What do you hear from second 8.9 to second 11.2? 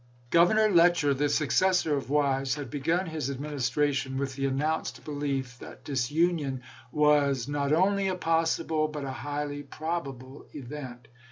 a highly probable event."